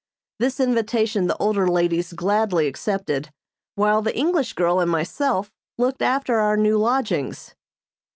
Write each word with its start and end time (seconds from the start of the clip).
This 0.39 0.59
invitation 0.59 1.27
the 1.27 1.37
older 1.37 1.67
ladies 1.67 2.11
gladly 2.13 2.65
accepted, 2.65 3.31
while 3.75 4.01
the 4.01 4.17
English 4.17 4.53
girl 4.53 4.79
and 4.79 4.89
myself 4.89 5.51
looked 5.77 6.01
after 6.01 6.39
our 6.39 6.57
new 6.57 6.79
lodgings. 6.79 7.53